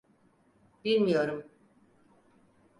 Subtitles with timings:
[0.85, 1.43] Bilmiyorum!